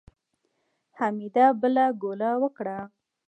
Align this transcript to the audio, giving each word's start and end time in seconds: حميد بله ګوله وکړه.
حميد 0.97 1.35
بله 1.61 1.85
ګوله 2.01 2.31
وکړه. 2.41 2.77